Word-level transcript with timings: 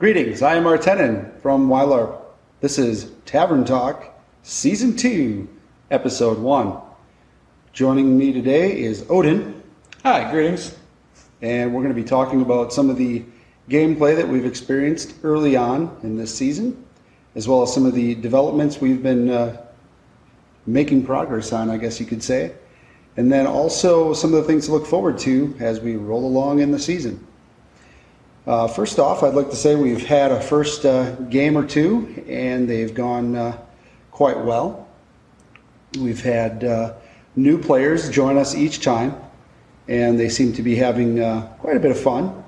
Greetings, 0.00 0.40
I 0.40 0.54
am 0.54 0.64
Artenin 0.64 1.38
from 1.42 1.68
Wylarp. 1.68 2.22
This 2.62 2.78
is 2.78 3.12
Tavern 3.26 3.66
Talk, 3.66 4.18
Season 4.42 4.96
2, 4.96 5.46
Episode 5.90 6.38
1. 6.38 6.74
Joining 7.74 8.16
me 8.16 8.32
today 8.32 8.80
is 8.80 9.04
Odin, 9.10 9.62
Hi, 10.02 10.30
greetings. 10.30 10.74
and 11.42 11.74
we're 11.74 11.82
going 11.82 11.94
to 11.94 12.02
be 12.02 12.08
talking 12.08 12.40
about 12.40 12.72
some 12.72 12.88
of 12.88 12.96
the 12.96 13.22
gameplay 13.68 14.16
that 14.16 14.26
we've 14.26 14.46
experienced 14.46 15.16
early 15.22 15.54
on 15.54 15.94
in 16.02 16.16
this 16.16 16.34
season, 16.34 16.82
as 17.34 17.46
well 17.46 17.62
as 17.62 17.70
some 17.70 17.84
of 17.84 17.92
the 17.92 18.14
developments 18.14 18.80
we've 18.80 19.02
been 19.02 19.28
uh, 19.28 19.66
making 20.64 21.04
progress 21.04 21.52
on, 21.52 21.68
I 21.68 21.76
guess 21.76 22.00
you 22.00 22.06
could 22.06 22.22
say, 22.22 22.54
and 23.18 23.30
then 23.30 23.46
also 23.46 24.14
some 24.14 24.32
of 24.32 24.40
the 24.40 24.48
things 24.48 24.64
to 24.64 24.72
look 24.72 24.86
forward 24.86 25.18
to 25.18 25.54
as 25.60 25.78
we 25.78 25.96
roll 25.96 26.24
along 26.24 26.60
in 26.60 26.70
the 26.70 26.78
season. 26.78 27.26
Uh, 28.50 28.66
first 28.66 28.98
off, 28.98 29.22
I'd 29.22 29.34
like 29.34 29.48
to 29.50 29.54
say 29.54 29.76
we've 29.76 30.04
had 30.04 30.32
a 30.32 30.40
first 30.40 30.84
uh, 30.84 31.12
game 31.30 31.56
or 31.56 31.64
two, 31.64 32.24
and 32.28 32.68
they've 32.68 32.92
gone 32.92 33.36
uh, 33.36 33.56
quite 34.10 34.40
well. 34.40 34.88
We've 35.96 36.20
had 36.20 36.64
uh, 36.64 36.94
new 37.36 37.58
players 37.62 38.10
join 38.10 38.36
us 38.36 38.56
each 38.56 38.82
time, 38.82 39.14
and 39.86 40.18
they 40.18 40.28
seem 40.28 40.52
to 40.54 40.64
be 40.64 40.74
having 40.74 41.20
uh, 41.20 41.42
quite 41.60 41.76
a 41.76 41.78
bit 41.78 41.92
of 41.92 42.00
fun. 42.00 42.42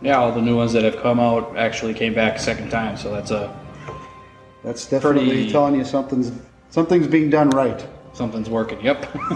Yeah, 0.00 0.16
all 0.16 0.32
the 0.32 0.40
new 0.40 0.56
ones 0.56 0.72
that 0.72 0.84
have 0.84 0.96
come 0.96 1.20
out 1.20 1.54
actually 1.54 1.92
came 1.92 2.14
back 2.14 2.36
a 2.36 2.38
second 2.38 2.70
time, 2.70 2.96
so 2.96 3.10
that's 3.12 3.30
a 3.30 3.54
That's 4.62 4.86
definitely 4.86 5.26
Pretty- 5.26 5.52
telling 5.52 5.74
you 5.74 5.84
something's 5.84 6.32
something's 6.70 7.08
being 7.08 7.28
done 7.28 7.50
right. 7.50 7.86
something's 8.14 8.48
working. 8.48 8.80
Yep. 8.80 9.06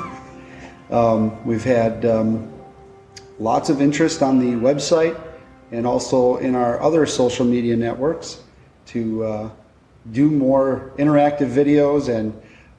Um, 0.90 1.44
we've 1.44 1.64
had 1.64 2.06
um, 2.06 2.50
lots 3.38 3.68
of 3.68 3.82
interest 3.82 4.22
on 4.22 4.38
the 4.38 4.52
website 4.52 5.20
and 5.70 5.86
also 5.86 6.36
in 6.36 6.54
our 6.54 6.80
other 6.80 7.06
social 7.06 7.44
media 7.44 7.76
networks 7.76 8.42
to 8.86 9.24
uh, 9.24 9.50
do 10.12 10.30
more 10.30 10.92
interactive 10.98 11.50
videos 11.50 12.08
and 12.08 12.32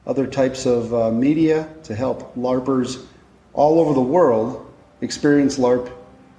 other 0.06 0.26
types 0.26 0.66
of 0.66 0.92
uh, 0.92 1.10
media 1.10 1.68
to 1.84 1.94
help 1.94 2.34
LARPers 2.34 3.06
all 3.52 3.78
over 3.78 3.94
the 3.94 4.00
world 4.00 4.66
experience 5.00 5.58
LARP 5.58 5.90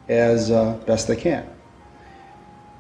as 0.10 0.52
uh, 0.52 0.74
best 0.86 1.08
they 1.08 1.16
can. 1.16 1.48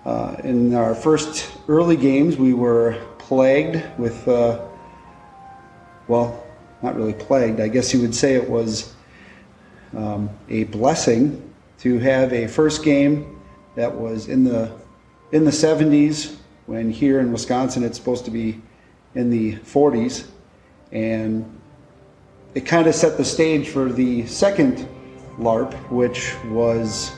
Uh, 0.05 0.35
in 0.43 0.73
our 0.73 0.95
first 0.95 1.51
early 1.67 1.95
games, 1.95 2.35
we 2.35 2.53
were 2.53 2.99
plagued 3.19 3.81
with, 3.99 4.27
uh, 4.27 4.59
well, 6.07 6.43
not 6.81 6.95
really 6.95 7.13
plagued. 7.13 7.59
I 7.59 7.67
guess 7.67 7.93
you 7.93 8.01
would 8.01 8.15
say 8.15 8.33
it 8.33 8.49
was 8.49 8.93
um, 9.95 10.29
a 10.49 10.63
blessing 10.65 11.53
to 11.79 11.99
have 11.99 12.33
a 12.33 12.47
first 12.47 12.83
game 12.83 13.40
that 13.75 13.93
was 13.93 14.27
in 14.27 14.43
the 14.43 14.71
in 15.31 15.45
the 15.45 15.51
70s 15.51 16.35
when 16.65 16.91
here 16.91 17.19
in 17.19 17.31
Wisconsin 17.31 17.83
it's 17.83 17.97
supposed 17.97 18.25
to 18.25 18.31
be 18.31 18.59
in 19.15 19.29
the 19.29 19.55
40s 19.57 20.27
and 20.91 21.45
it 22.53 22.61
kind 22.61 22.87
of 22.87 22.95
set 22.95 23.17
the 23.17 23.25
stage 23.25 23.69
for 23.69 23.91
the 23.91 24.25
second 24.27 24.87
LARP 25.37 25.73
which 25.89 26.35
was 26.45 27.11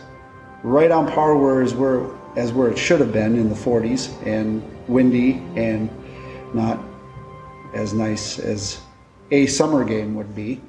right 0.63 0.91
on 0.91 1.11
par 1.11 1.35
where 1.35 1.61
as 1.61 1.73
where 1.73 2.07
as 2.35 2.51
where 2.51 2.69
it 2.69 2.77
should 2.77 2.99
have 2.99 3.11
been 3.11 3.35
in 3.35 3.49
the 3.49 3.55
40s 3.55 4.15
and 4.25 4.63
windy 4.87 5.33
and 5.55 5.89
not 6.53 6.79
as 7.73 7.93
nice 7.93 8.39
as 8.39 8.79
a 9.31 9.47
summer 9.47 9.83
game 9.83 10.15
would 10.15 10.35
be 10.35 10.61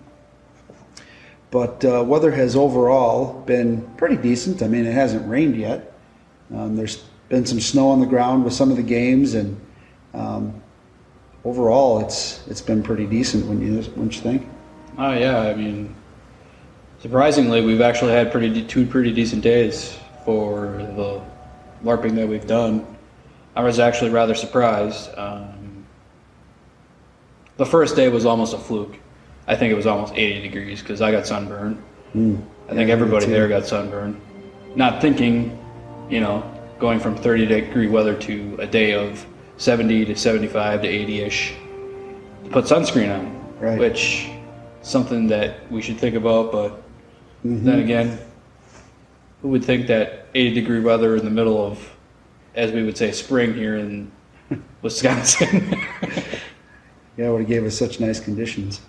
but 1.54 1.84
uh, 1.84 2.02
weather 2.04 2.32
has 2.32 2.56
overall 2.56 3.40
been 3.42 3.80
pretty 3.96 4.16
decent. 4.16 4.60
I 4.60 4.66
mean, 4.66 4.86
it 4.86 4.92
hasn't 4.92 5.30
rained 5.30 5.54
yet. 5.54 5.92
Um, 6.52 6.74
there's 6.74 7.04
been 7.28 7.46
some 7.46 7.60
snow 7.60 7.90
on 7.90 8.00
the 8.00 8.06
ground 8.06 8.44
with 8.44 8.52
some 8.52 8.72
of 8.72 8.76
the 8.76 8.82
games, 8.82 9.34
and 9.34 9.60
um, 10.14 10.60
overall, 11.44 12.00
it's 12.00 12.44
it's 12.48 12.60
been 12.60 12.82
pretty 12.82 13.06
decent. 13.06 13.46
When 13.46 13.60
you 13.60 13.82
when 13.92 14.10
you 14.10 14.20
think, 14.20 14.48
oh 14.98 15.12
yeah, 15.12 15.42
I 15.42 15.54
mean, 15.54 15.94
surprisingly, 16.98 17.64
we've 17.64 17.82
actually 17.82 18.10
had 18.10 18.32
pretty 18.32 18.64
two 18.64 18.84
pretty 18.84 19.12
decent 19.12 19.42
days 19.42 19.96
for 20.24 20.78
the 20.96 21.22
LARPing 21.84 22.16
that 22.16 22.26
we've 22.26 22.48
done. 22.48 22.84
I 23.54 23.62
was 23.62 23.78
actually 23.78 24.10
rather 24.10 24.34
surprised. 24.34 25.08
Um, 25.16 25.86
the 27.58 27.66
first 27.66 27.94
day 27.94 28.08
was 28.08 28.26
almost 28.26 28.54
a 28.54 28.58
fluke. 28.58 28.98
I 29.46 29.56
think 29.56 29.72
it 29.72 29.74
was 29.76 29.86
almost 29.86 30.14
80 30.14 30.40
degrees 30.42 30.80
because 30.80 31.02
I 31.02 31.10
got 31.10 31.26
sunburned. 31.26 31.76
I 32.14 32.16
think 32.74 32.88
Yeah, 32.88 32.94
everybody 32.94 33.26
there 33.26 33.48
got 33.48 33.66
sunburned. 33.66 34.20
Not 34.74 35.00
thinking, 35.02 35.58
you 36.08 36.20
know, 36.20 36.42
going 36.78 36.98
from 36.98 37.16
30 37.16 37.46
degree 37.46 37.88
weather 37.88 38.14
to 38.20 38.56
a 38.60 38.66
day 38.66 38.92
of 38.94 39.24
70 39.58 40.06
to 40.06 40.16
75 40.16 40.82
to 40.82 40.88
80 40.88 41.20
ish. 41.22 41.54
Put 42.50 42.64
sunscreen 42.64 43.14
on, 43.16 43.40
Right. 43.60 43.78
which 43.78 44.28
something 44.82 45.26
that 45.28 45.70
we 45.70 45.80
should 45.82 45.98
think 45.98 46.14
about. 46.16 46.52
But 46.52 46.80
Mm-hmm. 47.44 47.66
then 47.66 47.78
again, 47.80 48.18
who 49.42 49.48
would 49.48 49.62
think 49.62 49.86
that 49.88 50.28
80 50.34 50.54
degree 50.54 50.80
weather 50.80 51.14
in 51.16 51.24
the 51.26 51.30
middle 51.30 51.62
of, 51.62 51.90
as 52.54 52.72
we 52.72 52.82
would 52.82 52.96
say, 52.96 53.12
spring 53.12 53.52
here 53.52 53.76
in 53.76 54.10
Wisconsin? 54.82 55.76
yeah, 57.18 57.26
it 57.26 57.30
would 57.30 57.40
have 57.40 57.48
gave 57.48 57.64
us 57.66 57.76
such 57.78 58.00
nice 58.00 58.18
conditions. 58.18 58.80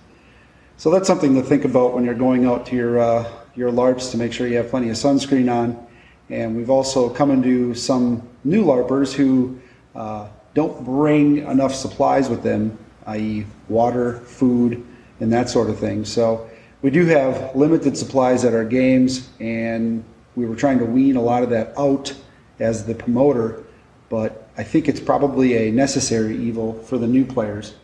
So 0.77 0.91
that's 0.91 1.07
something 1.07 1.35
to 1.35 1.41
think 1.41 1.63
about 1.63 1.93
when 1.93 2.03
you're 2.03 2.13
going 2.13 2.45
out 2.45 2.65
to 2.67 2.75
your 2.75 2.99
uh, 2.99 3.31
your 3.55 3.71
LARPs 3.71 4.11
to 4.11 4.17
make 4.17 4.33
sure 4.33 4.45
you 4.45 4.57
have 4.57 4.69
plenty 4.69 4.89
of 4.89 4.97
sunscreen 4.97 5.51
on. 5.51 5.87
And 6.29 6.55
we've 6.55 6.69
also 6.69 7.09
come 7.09 7.31
into 7.31 7.73
some 7.73 8.27
new 8.43 8.65
LARPers 8.65 9.13
who 9.13 9.57
uh, 9.95 10.27
don't 10.53 10.83
bring 10.83 11.37
enough 11.37 11.73
supplies 11.73 12.29
with 12.29 12.43
them, 12.43 12.77
i.e., 13.07 13.45
water, 13.69 14.19
food, 14.19 14.85
and 15.21 15.31
that 15.31 15.49
sort 15.49 15.69
of 15.69 15.79
thing. 15.79 16.03
So 16.03 16.49
we 16.81 16.89
do 16.89 17.05
have 17.05 17.55
limited 17.55 17.97
supplies 17.97 18.43
at 18.43 18.53
our 18.53 18.65
games, 18.65 19.29
and 19.39 20.03
we 20.35 20.45
were 20.45 20.55
trying 20.55 20.79
to 20.79 20.85
wean 20.85 21.15
a 21.15 21.21
lot 21.21 21.41
of 21.41 21.49
that 21.51 21.73
out 21.77 22.13
as 22.59 22.85
the 22.85 22.95
promoter. 22.95 23.63
But 24.09 24.49
I 24.57 24.63
think 24.63 24.89
it's 24.89 24.99
probably 24.99 25.69
a 25.69 25.71
necessary 25.71 26.35
evil 26.37 26.73
for 26.83 26.97
the 26.97 27.07
new 27.07 27.23
players. 27.23 27.75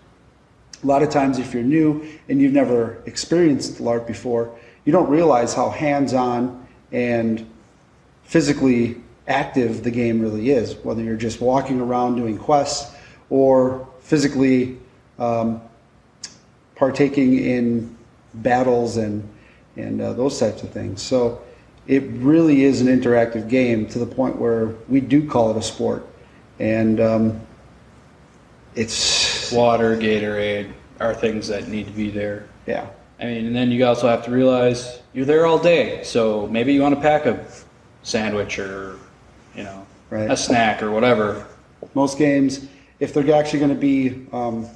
A 0.83 0.87
lot 0.87 1.03
of 1.03 1.09
times, 1.09 1.37
if 1.37 1.53
you're 1.53 1.63
new 1.63 2.05
and 2.27 2.41
you've 2.41 2.53
never 2.53 3.01
experienced 3.05 3.79
LARP 3.79 4.07
before, 4.07 4.57
you 4.83 4.91
don't 4.91 5.09
realize 5.09 5.53
how 5.53 5.69
hands 5.69 6.13
on 6.13 6.67
and 6.91 7.47
physically 8.23 9.01
active 9.27 9.83
the 9.83 9.91
game 9.91 10.19
really 10.21 10.49
is, 10.49 10.75
whether 10.83 11.03
you're 11.03 11.15
just 11.15 11.39
walking 11.39 11.79
around 11.79 12.15
doing 12.15 12.37
quests 12.37 12.95
or 13.29 13.87
physically 13.99 14.77
um, 15.19 15.61
partaking 16.75 17.37
in 17.37 17.95
battles 18.33 18.97
and, 18.97 19.27
and 19.75 20.01
uh, 20.01 20.13
those 20.13 20.39
types 20.39 20.63
of 20.63 20.71
things. 20.71 21.01
So 21.01 21.41
it 21.87 22.03
really 22.03 22.63
is 22.63 22.81
an 22.81 22.87
interactive 22.87 23.49
game 23.49 23.85
to 23.89 23.99
the 23.99 24.05
point 24.05 24.37
where 24.37 24.75
we 24.89 24.99
do 24.99 25.27
call 25.27 25.51
it 25.51 25.57
a 25.57 25.61
sport. 25.61 26.07
And 26.59 26.99
um, 26.99 27.41
it's, 28.75 29.20
Water, 29.53 29.95
Gatorade 29.97 30.71
are 30.99 31.13
things 31.13 31.47
that 31.47 31.67
need 31.67 31.85
to 31.87 31.91
be 31.93 32.09
there. 32.09 32.47
yeah. 32.65 32.87
I 33.19 33.25
mean, 33.25 33.45
and 33.45 33.55
then 33.55 33.69
you 33.69 33.85
also 33.85 34.07
have 34.07 34.25
to 34.25 34.31
realize 34.31 34.99
you're 35.13 35.25
there 35.25 35.45
all 35.45 35.59
day, 35.59 36.03
so 36.03 36.47
maybe 36.47 36.73
you 36.73 36.81
want 36.81 36.95
to 36.95 37.01
pack 37.01 37.27
a 37.27 37.45
sandwich 38.01 38.57
or, 38.57 38.97
you 39.55 39.63
know, 39.63 39.85
Right. 40.09 40.29
a 40.31 40.35
snack 40.35 40.81
or 40.81 40.89
whatever. 40.91 41.45
most 41.93 42.17
games, 42.17 42.65
if 42.99 43.13
they're 43.13 43.33
actually 43.35 43.59
going 43.59 43.73
to 43.73 43.79
be 43.79 44.25
um, 44.33 44.67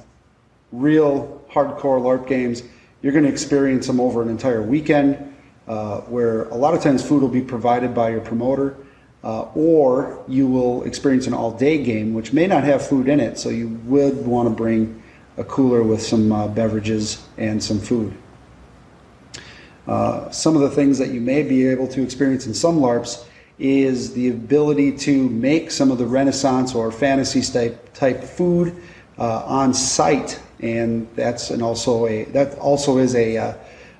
real 0.72 1.42
hardcore 1.50 2.00
LARP 2.00 2.26
games, 2.28 2.62
you're 3.02 3.12
going 3.12 3.24
to 3.24 3.30
experience 3.30 3.86
them 3.88 4.00
over 4.00 4.22
an 4.22 4.28
entire 4.28 4.62
weekend, 4.62 5.34
uh, 5.68 6.00
where 6.02 6.44
a 6.50 6.54
lot 6.54 6.72
of 6.74 6.80
times 6.80 7.02
food 7.04 7.22
will 7.22 7.28
be 7.28 7.40
provided 7.42 7.94
by 7.94 8.10
your 8.10 8.20
promoter, 8.20 8.76
uh, 9.24 9.42
or 9.54 10.22
you 10.28 10.46
will 10.46 10.82
experience 10.84 11.26
an 11.26 11.34
all-day 11.34 11.82
game, 11.82 12.14
which 12.14 12.32
may 12.32 12.46
not 12.46 12.64
have 12.64 12.86
food 12.86 13.08
in 13.08 13.20
it, 13.20 13.38
so 13.38 13.48
you 13.48 13.68
would 13.84 14.26
want 14.26 14.48
to 14.48 14.54
bring 14.54 15.02
a 15.36 15.44
cooler 15.44 15.82
with 15.82 16.02
some 16.02 16.32
uh, 16.32 16.48
beverages 16.48 17.24
and 17.36 17.62
some 17.62 17.78
food. 17.78 18.14
Uh, 19.86 20.30
some 20.30 20.56
of 20.56 20.62
the 20.62 20.70
things 20.70 20.98
that 20.98 21.10
you 21.10 21.20
may 21.20 21.42
be 21.42 21.66
able 21.66 21.86
to 21.86 22.02
experience 22.02 22.46
in 22.46 22.54
some 22.54 22.78
LARPs 22.78 23.24
is 23.58 24.12
the 24.12 24.28
ability 24.28 24.96
to 24.96 25.28
make 25.30 25.70
some 25.70 25.90
of 25.90 25.98
the 25.98 26.06
Renaissance 26.06 26.74
or 26.74 26.90
fantasy 26.92 27.40
type 27.40 27.94
type 27.94 28.22
food 28.22 28.76
uh, 29.18 29.44
on 29.44 29.72
site, 29.72 30.40
and 30.60 31.08
that's 31.14 31.50
and 31.50 31.62
also 31.62 32.06
a 32.06 32.24
that 32.24 32.58
also 32.58 32.98
is 32.98 33.14
a 33.14 33.36
uh, 33.36 33.54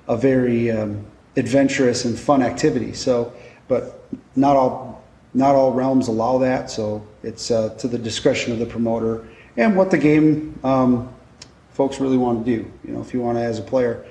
a 0.07 0.17
very 0.17 0.69
um, 0.71 1.05
adventurous 1.37 2.05
and 2.05 2.19
fun 2.19 2.41
activity. 2.41 2.93
So, 2.93 3.33
but 3.67 4.05
not 4.35 4.55
all 4.55 4.96
not 5.37 5.55
all 5.55 5.71
realms 5.71 6.07
allow 6.07 6.39
that, 6.39 6.69
so 6.69 7.05
it's 7.23 7.51
uh, 7.51 7.69
to 7.75 7.87
the 7.87 7.97
discretion 7.97 8.51
of 8.51 8.59
the 8.59 8.65
promoter 8.65 9.27
and 9.55 9.75
what 9.75 9.91
the 9.91 9.97
game 9.97 10.59
um, 10.63 11.13
folks 11.71 11.99
really 11.99 12.17
want 12.17 12.45
to 12.45 12.57
do. 12.57 12.71
You 12.83 12.93
know, 12.93 13.01
if 13.01 13.13
you 13.13 13.21
want 13.21 13.37
to, 13.37 13.43
as 13.43 13.59
a 13.59 13.61
player, 13.61 14.05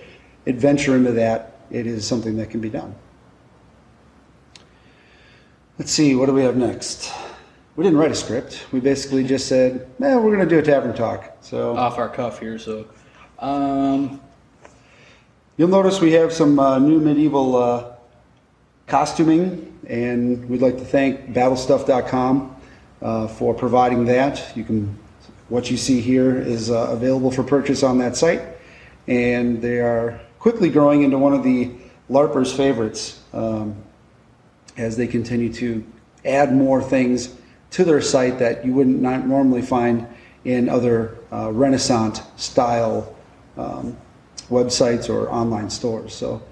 adventure 0.47 0.97
into 0.97 1.13
that, 1.13 1.61
it 1.71 1.87
is 1.87 2.07
something 2.07 2.37
that 2.37 2.51
can 2.51 2.61
be 2.61 2.71
done. 2.71 2.95
Let's 5.79 5.91
see, 5.91 6.15
what 6.15 6.27
do 6.27 6.33
we 6.33 6.43
have 6.43 6.57
next? 6.57 7.13
we 7.77 7.85
didn't 7.85 7.99
write 7.99 8.11
a 8.11 8.15
script. 8.15 8.67
We 8.73 8.81
basically 8.81 9.23
just 9.23 9.49
said, 9.49 9.87
"Man, 9.99 10.23
we're 10.23 10.35
going 10.35 10.49
to 10.49 10.55
do 10.55 10.59
a 10.59 10.63
tavern 10.63 10.95
talk." 10.95 11.37
So 11.43 11.77
Off 11.77 11.99
our 11.99 12.09
cuff 12.09 12.41
here, 12.41 12.59
so 12.59 12.87
um, 13.39 14.21
you'll 15.57 15.69
notice 15.69 16.01
we 16.01 16.13
have 16.13 16.33
some 16.33 16.59
uh, 16.59 16.79
new 16.79 16.99
medieval 16.99 17.57
uh, 17.57 17.96
costuming, 18.87 19.79
and 19.89 20.49
we'd 20.49 20.63
like 20.63 20.79
to 20.79 20.85
thank 20.85 21.33
BattleStuff.com 21.33 22.57
uh, 23.03 23.29
for 23.29 23.55
providing 23.55 24.05
that. 24.07 24.57
You 24.57 24.65
can 24.65 24.99
what 25.49 25.71
you 25.71 25.77
see 25.77 26.01
here 26.01 26.37
is 26.37 26.71
uh, 26.71 26.89
available 26.91 27.31
for 27.31 27.45
purchase 27.45 27.83
on 27.83 27.99
that 27.99 28.17
site, 28.17 28.43
and 29.07 29.63
they 29.63 29.81
are 29.81 30.21
quickly 30.39 30.69
growing 30.69 31.03
into 31.03 31.19
one 31.19 31.33
of 31.33 31.45
the 31.45 31.71
LARPers' 32.11 32.57
favorites 32.57 33.21
um, 33.33 33.77
as 34.77 34.97
they 34.97 35.07
continue 35.07 35.53
to 35.53 35.85
add 36.25 36.53
more 36.53 36.83
things 36.83 37.35
to 37.71 37.85
their 37.85 38.01
site 38.01 38.39
that 38.39 38.65
you 38.65 38.73
wouldn't 38.73 39.01
normally 39.01 39.63
find 39.63 40.07
in 40.45 40.69
other 40.69 41.17
uh, 41.33 41.51
Renaissance 41.53 42.23
style 42.37 43.15
um, 43.57 43.97
websites 44.49 45.09
or 45.09 45.31
online 45.31 45.71
stores. 45.71 46.15
So 46.15 46.43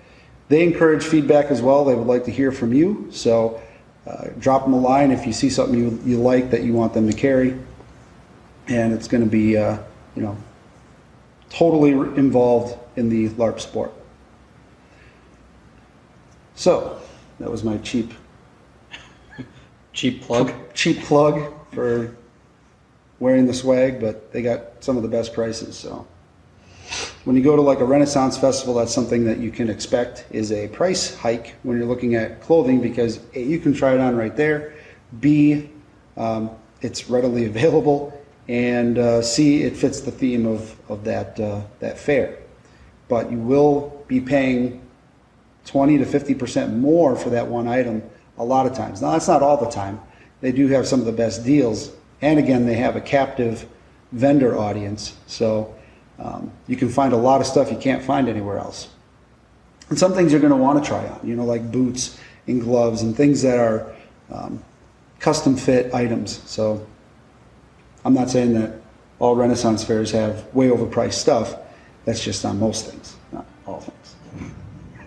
they 0.49 0.62
encourage 0.62 1.05
feedback 1.05 1.46
as 1.46 1.62
well. 1.62 1.85
They 1.85 1.94
would 1.94 2.06
like 2.06 2.25
to 2.25 2.31
hear 2.31 2.52
from 2.52 2.73
you. 2.73 3.08
So 3.11 3.61
uh, 4.06 4.29
drop 4.38 4.64
them 4.64 4.75
a 4.75 4.81
line 4.81 5.11
if 5.11 5.26
you 5.26 5.32
see 5.32 5.49
something 5.49 5.79
you, 5.79 6.00
you 6.05 6.19
like 6.19 6.50
that 6.50 6.62
you 6.62 6.75
want 6.75 6.93
them 6.93 7.11
to 7.11 7.17
carry. 7.17 7.58
And 8.69 8.93
it's 8.93 9.08
going 9.08 9.25
to 9.25 9.31
be, 9.31 9.56
uh, 9.56 9.79
you 10.14 10.23
know, 10.23 10.37
totally 11.49 11.93
involved 11.93 12.79
in 12.96 13.08
the 13.08 13.29
LARP 13.31 13.61
sport. 13.61 13.93
So 16.55 17.00
that 17.40 17.50
was 17.50 17.64
my 17.64 17.79
cheap 17.79 18.12
cheap 19.93 20.23
plug. 20.23 20.52
cheap 20.75 21.02
plug 21.02 21.52
for 21.73 22.17
wearing 23.19 23.47
the 23.47 23.55
swag, 23.55 24.00
but 24.00 24.32
they 24.32 24.43
got 24.43 24.85
some 24.85 24.97
of 24.97 25.02
the 25.02 25.08
best 25.08 25.32
prices. 25.32 25.76
So 25.76 26.06
when 27.25 27.37
you 27.37 27.43
go 27.43 27.56
to 27.56 27.62
like 27.62 27.81
a 27.81 27.85
Renaissance 27.85 28.37
festival, 28.37 28.75
that's 28.75 28.93
something 28.93 29.25
that 29.25 29.38
you 29.38 29.50
can 29.50 29.71
expect 29.71 30.26
is 30.31 30.53
a 30.53 30.69
price 30.69 31.15
hike 31.15 31.55
when 31.62 31.79
you're 31.79 31.87
looking 31.87 32.15
at 32.15 32.43
clothing 32.43 32.81
because 32.81 33.21
A, 33.35 33.43
you 33.43 33.59
can 33.59 33.73
try 33.73 33.94
it 33.94 34.00
on 34.00 34.15
right 34.15 34.37
there. 34.37 34.75
B, 35.21 35.71
um, 36.17 36.50
it's 36.82 37.09
readily 37.09 37.47
available, 37.47 38.12
and 38.49 38.99
uh, 38.99 39.23
C, 39.23 39.62
it 39.62 39.75
fits 39.75 40.00
the 40.00 40.11
theme 40.11 40.44
of, 40.47 40.76
of 40.91 41.05
that 41.05 41.41
uh, 41.41 41.62
that 41.81 41.99
fair. 41.99 42.38
But 43.09 43.31
you 43.31 43.38
will 43.38 44.05
be 44.06 44.21
paying 44.21 44.82
20 45.65 45.99
to 45.99 46.05
50 46.05 46.35
percent 46.35 46.76
more 46.76 47.17
for 47.17 47.31
that 47.31 47.47
one 47.47 47.67
item 47.67 48.03
a 48.37 48.44
lot 48.44 48.67
of 48.67 48.75
times. 48.75 49.00
Now, 49.00 49.12
that's 49.12 49.29
not 49.29 49.43
all 49.43 49.56
the 49.56 49.71
time. 49.71 49.99
They 50.43 50.53
do 50.53 50.69
have 50.69 50.87
some 50.87 51.00
of 51.00 51.06
the 51.06 51.12
best 51.12 51.44
deals. 51.44 51.93
And 52.21 52.38
again, 52.38 52.67
they 52.67 52.75
have 52.75 52.97
a 52.97 53.00
captive 53.00 53.67
vendor 54.12 54.59
audience. 54.59 55.15
So 55.26 55.75
um, 56.19 56.50
you 56.66 56.76
can 56.76 56.88
find 56.88 57.12
a 57.12 57.16
lot 57.16 57.40
of 57.40 57.46
stuff 57.46 57.70
you 57.70 57.78
can't 57.78 58.02
find 58.02 58.28
anywhere 58.28 58.58
else. 58.58 58.88
And 59.88 59.99
some 59.99 60.14
things 60.14 60.32
you're 60.32 60.40
going 60.40 60.52
to 60.52 60.56
want 60.56 60.82
to 60.82 60.88
try 60.88 61.06
on, 61.06 61.20
you 61.26 61.37
know, 61.37 61.44
like 61.44 61.70
boots 61.70 62.19
and 62.46 62.61
gloves 62.61 63.02
and 63.02 63.16
things 63.16 63.43
that 63.43 63.58
are 63.58 63.94
um, 64.31 64.62
custom 65.19 65.56
fit 65.56 65.93
items. 65.94 66.40
So 66.49 66.87
I'm 68.05 68.14
not 68.14 68.31
saying 68.31 68.55
that 68.55 68.81
all 69.19 69.37
Renaissance 69.37 69.84
fairs 69.84 70.11
have 70.12 70.52
way 70.55 70.69
overpriced 70.69 71.14
stuff. 71.14 71.56
That's 72.05 72.22
just 72.22 72.44
on 72.44 72.58
most 72.58 72.87
things, 72.87 73.16
not 73.32 73.46
all 73.66 73.81
things. 73.81 74.16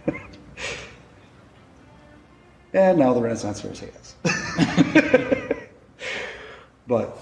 And 2.73 2.99
now 2.99 3.13
the 3.13 3.21
Renaissance 3.21 3.61
Fair 3.61 3.71
has. 3.71 4.15
but 6.87 7.17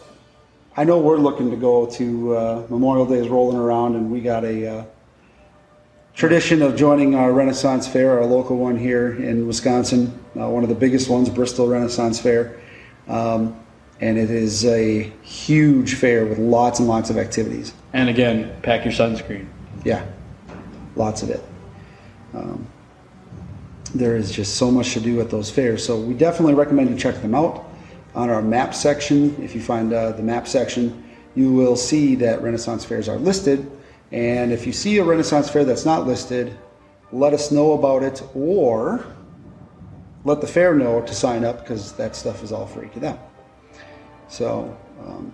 I 0.77 0.83
know 0.83 0.99
we're 0.99 1.17
looking 1.17 1.51
to 1.51 1.55
go 1.55 1.85
to 1.85 2.35
uh, 2.35 2.67
Memorial 2.69 3.05
Day 3.05 3.19
is 3.19 3.29
rolling 3.29 3.55
around, 3.55 3.95
and 3.95 4.11
we 4.11 4.19
got 4.19 4.43
a 4.43 4.79
uh, 4.79 4.85
tradition 6.13 6.61
of 6.61 6.75
joining 6.75 7.15
our 7.15 7.31
Renaissance 7.31 7.87
Fair, 7.87 8.19
our 8.19 8.25
local 8.25 8.57
one 8.57 8.77
here 8.77 9.13
in 9.13 9.47
Wisconsin, 9.47 10.07
uh, 10.37 10.49
one 10.49 10.63
of 10.63 10.69
the 10.69 10.75
biggest 10.75 11.09
ones, 11.09 11.29
Bristol 11.29 11.69
Renaissance 11.69 12.19
Fair. 12.19 12.59
Um, 13.07 13.57
and 14.01 14.17
it 14.17 14.29
is 14.29 14.65
a 14.65 15.03
huge 15.21 15.93
fair 15.93 16.25
with 16.25 16.39
lots 16.39 16.79
and 16.79 16.89
lots 16.89 17.09
of 17.09 17.17
activities. 17.17 17.73
And 17.93 18.09
again, 18.09 18.53
pack 18.61 18.83
your 18.83 18.93
sunscreen. 18.93 19.47
Yeah, 19.85 20.05
lots 20.97 21.23
of 21.23 21.29
it. 21.29 21.41
Um, 22.33 22.67
there 23.93 24.17
is 24.17 24.29
just 24.29 24.55
so 24.55 24.69
much 24.69 24.91
to 24.95 24.99
do 24.99 25.21
at 25.21 25.29
those 25.29 25.49
fairs. 25.49 25.85
So 25.85 25.97
we 25.97 26.15
definitely 26.15 26.55
recommend 26.55 26.89
you 26.89 26.97
check 26.97 27.21
them 27.21 27.33
out. 27.33 27.65
On 28.15 28.29
our 28.29 28.41
map 28.41 28.73
section, 28.73 29.35
if 29.43 29.53
you 29.53 29.61
find 29.61 29.93
uh, 29.93 30.13
the 30.13 30.23
map 30.23 30.47
section, 30.47 31.03
you 31.35 31.51
will 31.51 31.75
see 31.75 32.15
that 32.15 32.41
Renaissance 32.41 32.85
fairs 32.85 33.09
are 33.09 33.17
listed. 33.17 33.69
And 34.11 34.53
if 34.53 34.65
you 34.65 34.71
see 34.71 34.97
a 34.99 35.03
Renaissance 35.03 35.49
fair 35.49 35.65
that's 35.65 35.85
not 35.85 36.07
listed, 36.07 36.57
let 37.11 37.33
us 37.33 37.51
know 37.51 37.73
about 37.73 38.03
it 38.03 38.23
or 38.33 39.05
let 40.23 40.41
the 40.41 40.47
fair 40.47 40.73
know 40.73 41.01
to 41.01 41.13
sign 41.13 41.43
up 41.43 41.59
because 41.59 41.91
that 41.93 42.15
stuff 42.15 42.41
is 42.43 42.51
all 42.51 42.65
free 42.65 42.87
to 42.89 42.99
them. 42.99 43.19
So 44.29 44.75
um, 45.05 45.33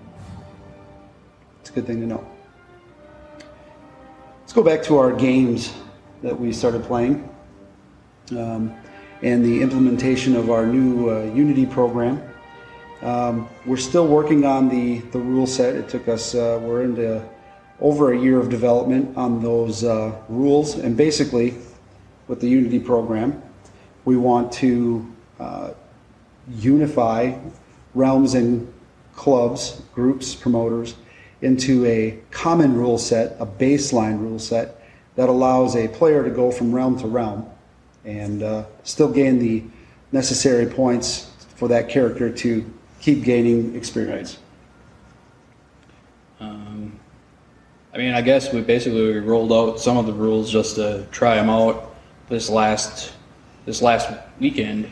it's 1.60 1.70
a 1.70 1.74
good 1.74 1.86
thing 1.86 2.02
to 2.02 2.08
know. 2.08 2.28
Let's 4.40 4.54
go 4.54 4.64
back 4.64 4.84
to 4.84 4.98
our 4.98 5.14
games 5.14 5.74
that 6.24 6.38
we 6.38 6.52
started 6.52 6.84
playing 6.84 7.30
um, 8.32 8.76
and 9.22 9.46
the 9.46 9.62
implementation 9.62 10.36
of 10.36 10.50
our 10.50 10.66
new 10.66 11.10
uh, 11.10 11.24
Unity 11.34 11.66
program. 11.66 12.22
Um, 13.02 13.50
we're 13.66 13.78
still 13.78 14.08
working 14.08 14.46
on 14.46 14.70
the, 14.70 15.00
the 15.12 15.20
rule 15.20 15.48
set. 15.48 15.76
It 15.76 15.90
took 15.90 16.08
us, 16.08 16.36
uh, 16.36 16.60
we're 16.62 16.84
into 16.84 17.28
over 17.80 18.14
a 18.14 18.20
year 18.20 18.40
of 18.40 18.50
development 18.50 19.18
on 19.18 19.42
those 19.42 19.84
uh, 19.84 20.16
rules. 20.30 20.76
And 20.76 20.96
basically, 20.96 21.56
with 22.28 22.40
the 22.40 22.48
Unity 22.48 22.80
program, 22.80 23.42
we 24.06 24.18
want 24.18 24.52
to 24.54 25.12
uh, 25.40 25.72
unify 26.48 27.34
realms 27.96 28.36
and 28.36 28.72
clubs, 29.16 29.82
groups, 29.94 30.36
promoters 30.36 30.96
into 31.42 31.84
a 31.86 32.20
common 32.30 32.76
rule 32.76 33.00
set, 33.00 33.36
a 33.40 33.46
baseline 33.46 34.20
rule 34.20 34.38
set 34.38 34.84
that 35.16 35.28
allows 35.28 35.76
a 35.76 35.88
player 35.88 36.24
to 36.24 36.30
go 36.30 36.52
from 36.52 36.74
realm 36.74 36.98
to 37.00 37.08
realm 37.08 37.50
and 38.06 38.44
uh, 38.44 38.64
still 38.84 39.12
gain 39.12 39.40
the 39.40 39.64
necessary 40.12 40.68
points 40.68 41.32
for 41.56 41.68
that 41.68 41.90
character 41.90 42.30
to 42.30 42.64
keep 43.02 43.24
gaining 43.24 43.76
experience. 43.76 44.38
Um, 46.40 46.98
I 47.94 47.98
mean, 47.98 48.14
I 48.14 48.22
guess 48.22 48.54
we 48.54 48.62
basically 48.62 49.20
rolled 49.20 49.52
out 49.52 49.80
some 49.80 49.98
of 49.98 50.06
the 50.06 50.14
rules 50.14 50.50
just 50.50 50.76
to 50.76 51.06
try 51.12 51.36
them 51.36 51.50
out 51.50 51.94
this 52.30 52.50
last 52.50 53.14
this 53.66 53.82
last 53.82 54.10
weekend, 54.40 54.86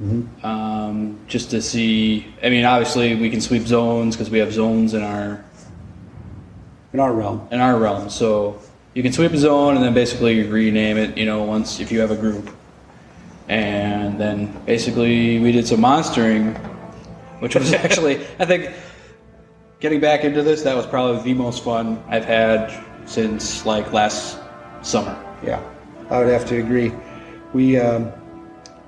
mm-hmm. 0.00 0.46
um, 0.46 1.18
just 1.26 1.50
to 1.50 1.62
see. 1.62 2.32
I 2.42 2.50
mean, 2.50 2.64
obviously 2.64 3.14
we 3.14 3.30
can 3.30 3.40
sweep 3.40 3.66
zones 3.66 4.14
because 4.14 4.30
we 4.30 4.38
have 4.38 4.52
zones 4.52 4.94
in 4.94 5.02
our 5.02 5.42
in 6.92 7.00
our 7.00 7.12
realm. 7.12 7.48
In 7.50 7.60
our 7.60 7.78
realm, 7.78 8.10
so 8.10 8.60
you 8.94 9.02
can 9.02 9.12
sweep 9.12 9.32
a 9.32 9.38
zone 9.38 9.76
and 9.76 9.84
then 9.84 9.94
basically 9.94 10.46
rename 10.46 10.96
it, 10.96 11.16
you 11.18 11.26
know, 11.26 11.42
once 11.42 11.80
if 11.80 11.90
you 11.90 12.00
have 12.00 12.10
a 12.10 12.16
group. 12.16 12.50
And 13.48 14.18
then 14.18 14.52
basically 14.64 15.38
we 15.40 15.50
did 15.50 15.66
some 15.66 15.80
monstering, 15.80 16.56
which 17.40 17.54
was 17.54 17.72
actually, 17.84 18.24
I 18.38 18.44
think, 18.44 18.74
getting 19.80 20.00
back 20.00 20.24
into 20.24 20.42
this, 20.42 20.62
that 20.62 20.74
was 20.74 20.86
probably 20.86 21.22
the 21.22 21.34
most 21.34 21.64
fun 21.64 22.02
I've 22.08 22.24
had 22.24 22.72
since 23.06 23.66
like 23.66 23.92
last 23.92 24.38
summer. 24.82 25.18
Yeah, 25.42 25.62
I 26.10 26.18
would 26.18 26.28
have 26.28 26.46
to 26.46 26.58
agree. 26.58 26.92
We, 27.52 27.78
um, 27.78 28.06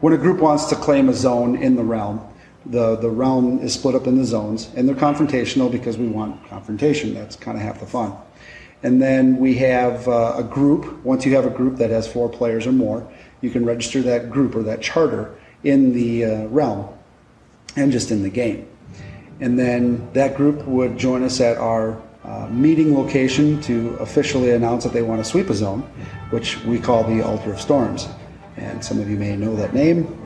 when 0.01 0.13
a 0.13 0.19
group 0.19 0.41
wants 0.41 0.67
to 0.67 0.77
claim 0.77 1.09
a 1.09 1.15
zone 1.15 1.57
in 1.57 1.77
the 1.77 1.85
realm, 1.85 2.27
the, 2.67 2.97
the 2.97 3.11
realm 3.11 3.61
is 3.61 3.75
split 3.75 3.95
up 3.95 4.07
into 4.07 4.25
zones, 4.25 4.71
and 4.75 4.89
they're 4.89 4.97
confrontational 4.97 5.71
because 5.71 5.97
we 5.97 6.09
want 6.09 6.45
confrontation. 6.49 7.15
That's 7.15 7.37
kind 7.37 7.57
of 7.57 7.63
half 7.63 7.81
the 7.81 7.87
fun. 7.87 8.17
And 8.83 9.01
then 9.01 9.39
we 9.39 9.55
have 9.55 10.07
uh, 10.09 10.35
a 10.37 10.43
group. 10.43 11.05
Once 11.05 11.25
you 11.25 11.35
have 11.35 11.47
a 11.47 11.51
group 11.51 11.77
that 11.77 11.91
has 11.91 12.11
four 12.11 12.29
players 12.29 12.67
or 12.67 12.73
more, 12.73 13.07
you 13.41 13.51
can 13.51 13.65
register 13.65 14.03
that 14.03 14.31
group 14.31 14.55
or 14.55 14.63
that 14.65 14.83
charter 14.83 15.39
in 15.65 15.93
the 15.93 16.25
uh, 16.25 16.47
realm 16.47 16.96
and 17.77 17.93
just 17.93 18.11
in 18.11 18.23
the 18.23 18.31
game. 18.31 18.67
And 19.41 19.59
then 19.59 20.11
that 20.13 20.35
group 20.35 20.65
would 20.67 20.97
join 20.97 21.23
us 21.23 21.41
at 21.41 21.59
our 21.59 22.01
uh, 22.25 22.49
meeting 22.49 22.97
location 22.97 23.61
to 23.63 23.95
officially 24.01 24.51
announce 24.51 24.85
that 24.85 24.93
they 24.93 25.03
want 25.03 25.23
to 25.23 25.25
sweep 25.25 25.51
a 25.51 25.55
zone, 25.55 25.83
which 26.31 26.63
we 26.65 26.79
call 26.79 27.05
the 27.05 27.23
Altar 27.23 27.53
of 27.53 27.61
Storms. 27.61 28.09
And 28.57 28.85
some 28.85 28.99
of 28.99 29.09
you 29.09 29.17
may 29.17 29.37
know 29.37 29.55
that 29.57 29.75
name. 29.75 30.19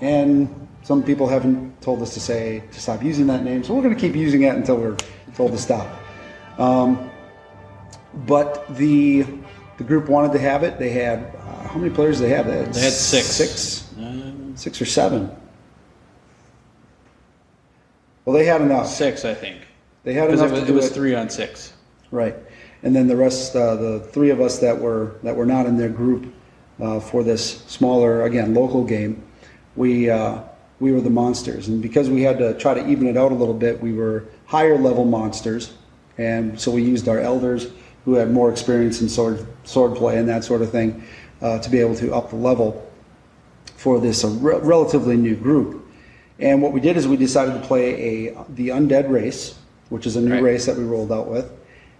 And 0.00 0.68
some 0.82 1.02
people 1.02 1.28
haven't 1.28 1.80
told 1.82 2.00
us 2.00 2.14
to 2.14 2.20
say 2.20 2.62
to 2.72 2.80
stop 2.80 3.02
using 3.02 3.26
that 3.26 3.44
name, 3.44 3.62
so 3.64 3.74
we're 3.74 3.82
going 3.82 3.94
to 3.94 4.00
keep 4.00 4.16
using 4.16 4.42
it 4.42 4.54
until 4.54 4.76
we're 4.76 4.96
told 5.34 5.52
to 5.52 5.58
stop. 5.58 5.86
Um, 6.58 7.10
but 8.26 8.66
the 8.76 9.26
the 9.76 9.84
group 9.84 10.08
wanted 10.08 10.32
to 10.32 10.38
have 10.38 10.62
it. 10.62 10.78
They 10.78 10.90
had 10.90 11.34
uh, 11.36 11.68
how 11.68 11.78
many 11.78 11.92
players? 11.92 12.18
Did 12.18 12.30
they 12.30 12.36
have? 12.36 12.46
They 12.46 12.58
had, 12.58 12.74
they 12.74 12.80
had 12.80 12.92
six, 12.92 13.26
six, 13.26 13.94
um, 13.98 14.52
six 14.56 14.80
or 14.80 14.84
seven. 14.84 15.30
Well, 18.24 18.36
they 18.36 18.44
had 18.44 18.60
enough. 18.60 18.86
Six, 18.86 19.24
I 19.24 19.34
think. 19.34 19.66
They 20.04 20.12
had 20.14 20.26
Because 20.26 20.40
enough 20.40 20.52
it 20.52 20.54
was, 20.54 20.60
to 20.60 20.64
it 20.64 20.68
do 20.68 20.74
was 20.74 20.86
it. 20.86 20.94
three 20.94 21.14
on 21.14 21.28
six. 21.30 21.72
Right, 22.10 22.34
and 22.82 22.94
then 22.94 23.06
the 23.06 23.16
rest, 23.16 23.54
uh, 23.54 23.76
the 23.76 24.00
three 24.00 24.30
of 24.30 24.40
us 24.40 24.58
that 24.58 24.78
were 24.78 25.16
that 25.22 25.36
were 25.36 25.46
not 25.46 25.66
in 25.66 25.76
their 25.76 25.88
group 25.88 26.32
uh, 26.80 26.98
for 27.00 27.22
this 27.22 27.58
smaller, 27.66 28.22
again, 28.24 28.52
local 28.54 28.84
game, 28.84 29.22
we 29.76 30.10
uh, 30.10 30.42
we 30.80 30.92
were 30.92 31.00
the 31.00 31.10
monsters, 31.10 31.68
and 31.68 31.80
because 31.80 32.10
we 32.10 32.22
had 32.22 32.38
to 32.38 32.54
try 32.58 32.74
to 32.74 32.86
even 32.88 33.06
it 33.06 33.16
out 33.16 33.30
a 33.30 33.34
little 33.34 33.54
bit, 33.54 33.80
we 33.80 33.92
were 33.92 34.24
higher 34.46 34.76
level 34.76 35.04
monsters, 35.04 35.74
and 36.18 36.58
so 36.60 36.70
we 36.72 36.82
used 36.82 37.08
our 37.08 37.20
elders 37.20 37.68
who 38.04 38.14
had 38.14 38.30
more 38.30 38.50
experience 38.50 39.00
in 39.02 39.08
sword 39.08 39.46
sword 39.64 39.94
play 39.96 40.18
and 40.18 40.28
that 40.28 40.42
sort 40.42 40.62
of 40.62 40.70
thing 40.70 41.04
uh, 41.42 41.58
to 41.60 41.70
be 41.70 41.78
able 41.78 41.94
to 41.94 42.12
up 42.14 42.30
the 42.30 42.36
level 42.36 42.90
for 43.76 44.00
this 44.00 44.24
uh, 44.24 44.28
re- 44.28 44.58
relatively 44.62 45.16
new 45.16 45.36
group. 45.36 45.79
And 46.40 46.62
what 46.62 46.72
we 46.72 46.80
did 46.80 46.96
is 46.96 47.06
we 47.06 47.16
decided 47.16 47.54
to 47.54 47.60
play 47.60 48.28
a 48.28 48.44
the 48.50 48.68
undead 48.68 49.10
race, 49.10 49.58
which 49.90 50.06
is 50.06 50.16
a 50.16 50.20
new 50.20 50.32
Right. 50.32 50.42
race 50.42 50.66
that 50.66 50.76
we 50.76 50.84
rolled 50.84 51.12
out 51.12 51.28
with, 51.28 51.50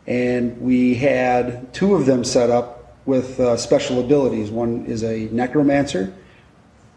and 0.06 0.60
we 0.60 0.94
had 0.94 1.72
two 1.74 1.94
of 1.94 2.06
them 2.06 2.24
set 2.24 2.50
up 2.50 2.96
with 3.06 3.38
uh, 3.38 3.56
special 3.56 4.00
abilities. 4.00 4.50
One 4.50 4.84
is 4.86 5.04
a 5.04 5.28
necromancer. 5.32 6.12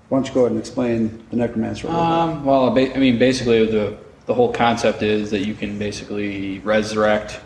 Why 0.09 0.17
don't 0.17 0.27
you 0.27 0.33
go 0.33 0.41
ahead 0.41 0.51
and 0.51 0.59
explain 0.59 1.23
the 1.31 1.38
necromancer? 1.38 1.88
A? 1.88 1.91
Um, 1.91 2.45
well, 2.45 2.69
I 2.69 2.97
mean, 2.97 3.17
basically, 3.19 3.65
the 3.65 3.97
the 4.25 4.33
whole 4.33 4.53
concept 4.53 5.01
is 5.03 5.31
that 5.31 5.45
you 5.45 5.53
can 5.53 5.77
basically 5.77 6.59
resurrect 6.59 7.41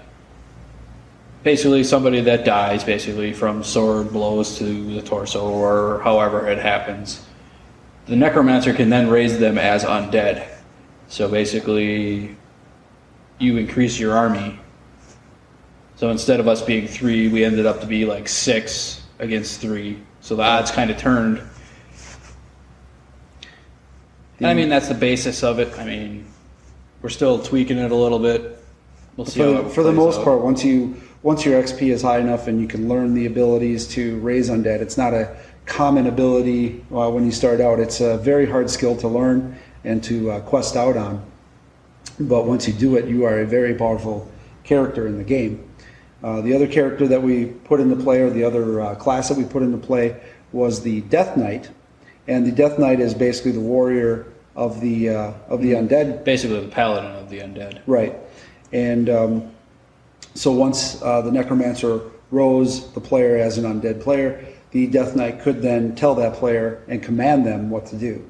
basically 1.43 1.83
somebody 1.83 2.21
that 2.21 2.45
dies, 2.45 2.83
basically 2.83 3.33
from 3.33 3.63
sword 3.63 4.11
blows 4.11 4.57
to 4.57 4.93
the 4.93 5.01
torso 5.01 5.49
or 5.49 6.01
however 6.03 6.47
it 6.47 6.59
happens. 6.59 7.25
The 8.07 8.15
necromancer 8.15 8.73
can 8.73 8.89
then 8.89 9.09
raise 9.09 9.37
them 9.37 9.57
as 9.57 9.83
undead. 9.83 10.47
So 11.09 11.27
basically, 11.27 12.35
you 13.39 13.57
increase 13.57 13.99
your 13.99 14.17
army. 14.17 14.59
So 15.95 16.09
instead 16.09 16.39
of 16.39 16.47
us 16.47 16.61
being 16.61 16.87
three, 16.87 17.27
we 17.27 17.43
ended 17.43 17.65
up 17.65 17.81
to 17.81 17.87
be 17.87 18.05
like 18.05 18.29
six 18.29 19.01
against 19.19 19.59
three. 19.59 19.99
So 20.21 20.35
the 20.35 20.43
odds 20.43 20.71
kind 20.71 20.89
of 20.89 20.97
turned. 20.97 21.41
And 24.37 24.47
I 24.47 24.53
mean, 24.53 24.69
that's 24.69 24.87
the 24.87 24.93
basis 24.93 25.43
of 25.43 25.59
it. 25.59 25.77
I 25.79 25.83
mean, 25.83 26.25
we're 27.01 27.09
still 27.09 27.41
tweaking 27.41 27.77
it 27.77 27.91
a 27.91 27.95
little 27.95 28.19
bit. 28.19 28.63
We'll 29.15 29.25
see 29.25 29.39
how 29.41 29.63
for, 29.63 29.69
for 29.69 29.83
the 29.83 29.91
most 29.91 30.19
out. 30.19 30.25
part, 30.25 30.41
once 30.41 30.63
you 30.63 31.01
once 31.23 31.43
your 31.43 31.61
XP 31.61 31.91
is 31.91 32.03
high 32.03 32.19
enough 32.19 32.47
and 32.47 32.61
you 32.61 32.67
can 32.67 32.87
learn 32.87 33.15
the 33.15 33.25
abilities 33.25 33.87
to 33.87 34.19
raise 34.19 34.49
undead, 34.49 34.81
it's 34.81 34.97
not 34.97 35.13
a 35.13 35.35
common 35.67 36.07
ability 36.07 36.83
uh, 36.91 37.09
when 37.12 37.25
you 37.25 37.31
start 37.31 37.62
out. 37.62 37.79
It's 37.79 38.01
a 38.01 38.17
very 38.17 38.50
hard 38.50 38.69
skill 38.69 38.95
to 38.97 39.07
learn 39.07 39.59
and 39.83 40.03
to 40.05 40.31
uh, 40.31 40.39
quest 40.41 40.75
out 40.75 40.97
on. 40.97 41.24
But 42.19 42.45
once 42.45 42.67
you 42.67 42.74
do 42.74 42.95
it, 42.95 43.05
you 43.05 43.25
are 43.25 43.41
a 43.41 43.45
very 43.45 43.75
powerful 43.75 44.29
character 44.63 45.05
in 45.05 45.17
the 45.17 45.24
game. 45.24 45.63
Uh, 46.24 46.41
the 46.41 46.55
other 46.55 46.67
character 46.67 47.07
that 47.07 47.21
we 47.21 47.45
put 47.45 47.79
into 47.79 47.95
play, 47.95 48.21
or 48.21 48.31
the 48.31 48.43
other 48.43 48.81
uh, 48.81 48.95
class 48.95 49.29
that 49.29 49.38
we 49.38 49.43
put 49.43 49.62
into 49.62 49.77
play, 49.77 50.19
was 50.51 50.81
the 50.81 51.01
Death 51.01 51.38
Knight, 51.38 51.69
and 52.27 52.45
the 52.45 52.51
Death 52.51 52.79
Knight 52.79 53.00
is 53.00 53.13
basically 53.13 53.51
the 53.51 53.59
warrior 53.59 54.25
of 54.55 54.81
the 54.81 55.09
uh, 55.09 55.31
of 55.47 55.62
the 55.62 55.74
undead 55.74 56.24
Basically, 56.24 56.59
the 56.59 56.69
paladin 56.69 57.12
of 57.12 57.29
the 57.29 57.39
undead. 57.39 57.81
Right. 57.86 58.15
And 58.74 59.09
um, 59.09 59.51
so 60.33 60.51
once 60.51 61.01
uh, 61.03 61.21
the 61.21 61.31
necromancer 61.31 62.01
rose 62.31 62.91
the 62.93 63.00
player 63.00 63.38
as 63.38 63.57
an 63.59 63.65
undead 63.65 64.01
player, 64.01 64.43
the 64.71 64.88
Death 64.88 65.15
Knight 65.15 65.41
could 65.41 65.62
then 65.62 65.95
tell 65.95 66.15
that 66.15 66.33
player 66.33 66.83
and 66.88 67.01
command 67.01 67.45
them 67.45 67.69
what 67.69 67.86
to 67.88 67.95
do. 67.95 68.25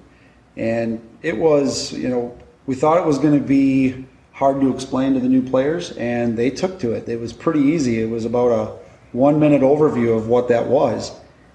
And 0.56 1.01
it 1.22 1.38
was, 1.38 1.94
you 1.94 2.10
know, 2.10 2.38
we 2.65 2.75
thought 2.75 2.98
it 2.98 3.06
was 3.06 3.17
going 3.17 3.39
to 3.39 3.46
be 3.46 4.06
hard 4.34 4.62
to 4.62 4.74
explain 4.74 5.13
to 5.15 5.20
the 5.20 5.29
new 5.29 5.41
players, 5.41 5.91
and 5.91 6.38
they 6.38 6.50
took 6.50 6.79
to 6.79 6.91
it. 6.91 7.10
It 7.10 7.20
was 7.20 7.34
pretty 7.34 7.62
easy. 7.62 8.01
It 8.01 8.10
was 8.10 8.25
about 8.25 8.51
a 8.51 8.77
one 9.12 9.39
minute 9.39 9.62
overview 9.62 10.15
of 10.15 10.27
what 10.27 10.48
that 10.50 10.67
was. 10.67 11.12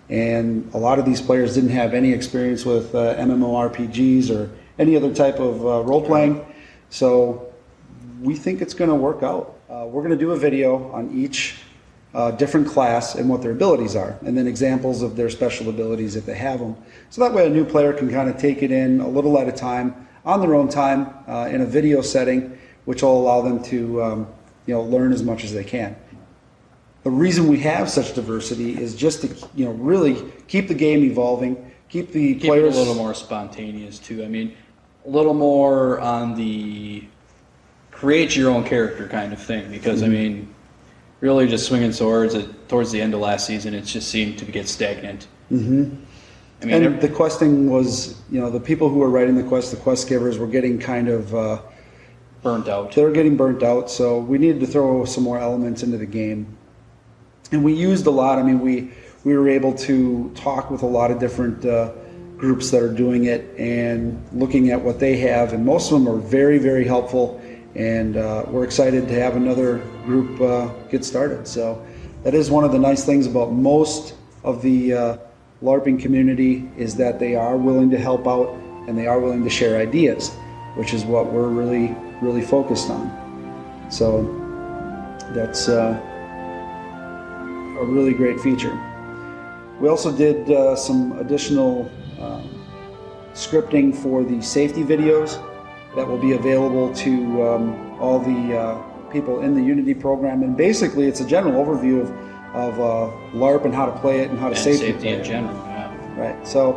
And 0.08 0.68
a 0.74 0.78
lot 0.78 0.98
of 0.98 1.04
these 1.04 1.20
players 1.20 1.54
didn't 1.54 1.70
have 1.70 1.94
any 1.94 2.12
experience 2.12 2.66
with 2.66 2.94
uh, 2.94 3.14
MMORPGs 3.16 4.34
or 4.34 4.50
any 4.78 4.96
other 4.96 5.14
type 5.14 5.38
of 5.38 5.64
uh, 5.64 5.80
role 5.82 6.04
playing. 6.04 6.44
So 6.90 7.52
we 8.20 8.34
think 8.34 8.60
it's 8.60 8.74
going 8.74 8.90
to 8.90 8.96
work 8.96 9.22
out. 9.22 9.58
Uh, 9.70 9.86
we're 9.86 10.02
going 10.02 10.10
to 10.10 10.22
do 10.22 10.32
a 10.32 10.36
video 10.36 10.90
on 10.92 11.10
each 11.16 11.61
uh, 12.14 12.30
different 12.32 12.68
class 12.68 13.14
and 13.14 13.28
what 13.28 13.40
their 13.42 13.52
abilities 13.52 13.96
are, 13.96 14.18
and 14.24 14.36
then 14.36 14.46
examples 14.46 15.02
of 15.02 15.16
their 15.16 15.30
special 15.30 15.68
abilities 15.68 16.16
if 16.16 16.26
they 16.26 16.34
have 16.34 16.60
them. 16.60 16.76
So 17.10 17.22
that 17.22 17.32
way, 17.32 17.46
a 17.46 17.50
new 17.50 17.64
player 17.64 17.92
can 17.92 18.10
kind 18.10 18.28
of 18.28 18.36
take 18.36 18.62
it 18.62 18.70
in 18.70 19.00
a 19.00 19.08
little 19.08 19.38
at 19.38 19.48
a 19.48 19.52
time, 19.52 20.08
on 20.24 20.40
their 20.40 20.54
own 20.54 20.68
time, 20.68 21.12
uh, 21.26 21.48
in 21.50 21.62
a 21.62 21.66
video 21.66 22.02
setting, 22.02 22.58
which 22.84 23.02
will 23.02 23.20
allow 23.20 23.40
them 23.40 23.62
to, 23.64 24.02
um, 24.02 24.26
you 24.66 24.74
know, 24.74 24.82
learn 24.82 25.12
as 25.12 25.22
much 25.22 25.44
as 25.44 25.52
they 25.52 25.64
can. 25.64 25.96
The 27.02 27.10
reason 27.10 27.48
we 27.48 27.58
have 27.60 27.90
such 27.90 28.14
diversity 28.14 28.80
is 28.80 28.94
just 28.94 29.22
to, 29.22 29.48
you 29.54 29.64
know, 29.64 29.72
really 29.72 30.30
keep 30.46 30.68
the 30.68 30.74
game 30.74 31.02
evolving, 31.02 31.72
keep 31.88 32.12
the 32.12 32.34
Keep 32.34 32.44
players 32.44 32.76
a 32.76 32.78
little 32.78 32.94
more 32.94 33.14
spontaneous 33.14 33.98
too. 33.98 34.22
I 34.22 34.28
mean, 34.28 34.54
a 35.04 35.10
little 35.10 35.34
more 35.34 35.98
on 35.98 36.36
the 36.36 37.04
create 37.90 38.36
your 38.36 38.50
own 38.50 38.64
character 38.64 39.08
kind 39.08 39.32
of 39.32 39.42
thing. 39.42 39.70
Because 39.70 40.02
Mm-hmm. 40.02 40.10
I 40.10 40.14
mean, 40.14 40.54
really, 41.22 41.48
just 41.48 41.66
swinging 41.66 41.92
swords 41.92 42.34
at, 42.34 42.68
towards 42.68 42.92
the 42.92 43.00
end 43.00 43.14
of 43.14 43.20
last 43.20 43.46
season, 43.46 43.72
it 43.72 43.82
just 43.82 44.08
seemed 44.08 44.38
to 44.38 44.44
get 44.44 44.68
stagnant. 44.68 45.28
Mm-hmm. 45.50 45.94
I 46.60 46.64
mean, 46.64 46.84
and 46.84 47.00
the 47.00 47.08
questing 47.08 47.70
was, 47.70 48.20
you 48.30 48.40
know, 48.40 48.50
the 48.50 48.60
people 48.60 48.88
who 48.88 48.98
were 48.98 49.08
writing 49.08 49.36
the 49.36 49.42
quest, 49.42 49.70
the 49.70 49.76
quest 49.78 50.08
givers, 50.08 50.36
were 50.36 50.46
getting 50.46 50.78
kind 50.78 51.08
of, 51.08 51.34
uh, 51.34 51.62
burnt 52.42 52.68
out. 52.68 52.92
they 52.92 53.02
were 53.02 53.12
getting 53.12 53.36
burnt 53.36 53.62
out. 53.62 53.88
So 53.88 54.18
we 54.18 54.36
needed 54.36 54.60
to 54.60 54.66
throw 54.66 55.04
some 55.04 55.22
more 55.24 55.38
elements 55.38 55.82
into 55.82 55.96
the 55.96 56.06
game, 56.06 56.58
and 57.52 57.64
we 57.64 57.72
used 57.72 58.06
a 58.06 58.10
lot. 58.10 58.38
I 58.38 58.42
mean, 58.42 58.60
we 58.60 58.90
we 59.24 59.36
were 59.36 59.48
able 59.48 59.72
to 59.74 60.30
talk 60.34 60.70
with 60.70 60.82
a 60.82 60.86
lot 60.86 61.12
of 61.12 61.20
different 61.20 61.64
uh, 61.64 61.92
groups 62.36 62.72
that 62.72 62.82
are 62.82 62.92
doing 62.92 63.24
it 63.24 63.56
and 63.56 64.20
looking 64.32 64.70
at 64.70 64.80
what 64.80 64.98
they 64.98 65.16
have, 65.18 65.52
and 65.52 65.64
most 65.64 65.92
of 65.92 65.98
them 66.02 66.12
are 66.12 66.18
very, 66.18 66.58
very 66.58 66.84
helpful. 66.84 67.40
And 67.76 68.16
uh, 68.16 68.44
we're 68.48 68.64
excited 68.64 69.06
to 69.08 69.14
have 69.14 69.36
another 69.36 69.80
group 70.04 70.40
uh, 70.40 70.68
get 70.90 71.04
started. 71.04 71.46
So 71.46 71.84
that 72.22 72.34
is 72.34 72.50
one 72.50 72.64
of 72.64 72.72
the 72.72 72.78
nice 72.78 73.04
things 73.04 73.26
about 73.26 73.52
most 73.52 74.14
of 74.44 74.62
the 74.62 74.92
uh, 74.92 75.16
LARPing 75.62 76.00
community 76.00 76.68
is 76.76 76.94
that 76.96 77.18
they 77.18 77.36
are 77.36 77.56
willing 77.56 77.90
to 77.90 77.98
help 77.98 78.26
out 78.26 78.48
and 78.88 78.98
they 78.98 79.06
are 79.06 79.20
willing 79.20 79.44
to 79.44 79.50
share 79.50 79.78
ideas, 79.78 80.30
which 80.74 80.92
is 80.92 81.04
what 81.04 81.32
we're 81.32 81.48
really, 81.48 81.96
really 82.20 82.42
focused 82.42 82.90
on. 82.90 83.10
So 83.90 84.22
that's 85.30 85.68
uh, 85.68 86.00
a 87.78 87.84
really 87.84 88.12
great 88.12 88.40
feature. 88.40 88.76
We 89.80 89.88
also 89.88 90.16
did 90.16 90.50
uh, 90.50 90.76
some 90.76 91.18
additional 91.18 91.90
um, 92.20 92.48
scripting 93.34 93.94
for 93.94 94.24
the 94.24 94.40
safety 94.42 94.82
videos 94.82 95.42
that 95.94 96.06
will 96.06 96.18
be 96.18 96.32
available 96.32 96.92
to 96.94 97.42
um, 97.46 98.00
all 98.00 98.18
the 98.18 98.58
uh, 98.58 98.91
people 99.12 99.42
in 99.42 99.54
the 99.54 99.62
Unity 99.62 99.94
program. 99.94 100.42
And 100.42 100.56
basically, 100.56 101.06
it's 101.06 101.20
a 101.20 101.26
general 101.26 101.64
overview 101.64 102.02
of, 102.02 102.10
of 102.54 102.80
uh, 102.80 103.36
LARP 103.36 103.64
and 103.64 103.74
how 103.74 103.86
to 103.86 103.92
play 104.00 104.20
it 104.20 104.30
and 104.30 104.38
how 104.38 104.48
to 104.48 104.54
and 104.54 104.64
safety, 104.64 104.92
safety 104.92 105.08
in 105.08 105.24
general. 105.24 105.54
Yeah. 105.66 106.20
Right. 106.20 106.46
So, 106.46 106.74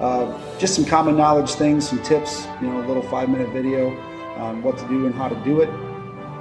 uh, 0.00 0.58
just 0.58 0.74
some 0.74 0.84
common 0.84 1.16
knowledge 1.16 1.52
things, 1.52 1.88
some 1.88 2.02
tips. 2.02 2.46
You 2.60 2.68
know, 2.68 2.84
a 2.84 2.86
little 2.86 3.02
five-minute 3.04 3.50
video 3.50 3.96
on 4.36 4.62
what 4.62 4.76
to 4.78 4.88
do 4.88 5.06
and 5.06 5.14
how 5.14 5.28
to 5.28 5.36
do 5.44 5.62
it. 5.62 5.70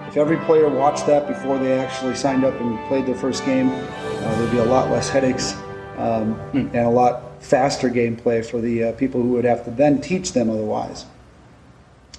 If 0.07 0.17
every 0.17 0.37
player 0.45 0.69
watched 0.69 1.07
that 1.07 1.27
before 1.27 1.57
they 1.57 1.73
actually 1.73 2.15
signed 2.15 2.43
up 2.43 2.53
and 2.59 2.77
played 2.87 3.05
their 3.05 3.15
first 3.15 3.45
game, 3.45 3.69
uh, 3.69 4.35
there'd 4.37 4.51
be 4.51 4.57
a 4.57 4.65
lot 4.65 4.89
less 4.89 5.09
headaches 5.09 5.53
um, 5.97 6.39
and 6.53 6.75
a 6.75 6.89
lot 6.89 7.43
faster 7.43 7.89
gameplay 7.89 8.45
for 8.45 8.59
the 8.59 8.85
uh, 8.85 8.91
people 8.93 9.21
who 9.21 9.29
would 9.29 9.45
have 9.45 9.63
to 9.65 9.71
then 9.71 10.01
teach 10.01 10.33
them 10.33 10.49
otherwise. 10.49 11.05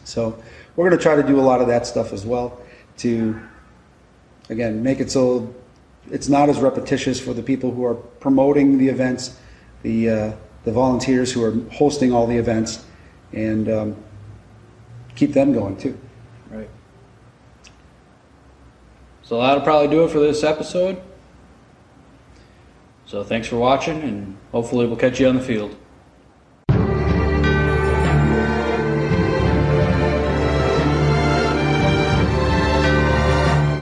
So, 0.04 0.42
we're 0.74 0.88
going 0.88 0.98
to 0.98 1.02
try 1.02 1.16
to 1.16 1.22
do 1.22 1.40
a 1.40 1.42
lot 1.42 1.60
of 1.60 1.68
that 1.68 1.86
stuff 1.86 2.12
as 2.12 2.26
well 2.26 2.60
to, 2.98 3.40
again, 4.48 4.82
make 4.82 5.00
it 5.00 5.10
so 5.10 5.54
it's 6.10 6.28
not 6.28 6.48
as 6.48 6.60
repetitious 6.60 7.20
for 7.20 7.34
the 7.34 7.42
people 7.42 7.70
who 7.70 7.84
are 7.84 7.94
promoting 7.94 8.78
the 8.78 8.88
events, 8.88 9.38
the 9.82 10.10
uh, 10.10 10.32
the 10.64 10.72
volunteers 10.72 11.32
who 11.32 11.44
are 11.44 11.52
hosting 11.72 12.12
all 12.12 12.26
the 12.26 12.36
events, 12.36 12.84
and 13.32 13.68
um, 13.68 13.96
keep 15.14 15.32
them 15.32 15.52
going 15.52 15.76
too. 15.76 15.98
Right. 16.50 16.68
So 19.22 19.40
that'll 19.40 19.62
probably 19.62 19.88
do 19.88 20.04
it 20.04 20.10
for 20.10 20.20
this 20.20 20.42
episode. 20.42 21.00
So 23.06 23.22
thanks 23.22 23.46
for 23.46 23.56
watching, 23.56 24.02
and 24.02 24.36
hopefully 24.50 24.86
we'll 24.86 24.96
catch 24.96 25.20
you 25.20 25.28
on 25.28 25.36
the 25.36 25.42
field. 25.42 25.76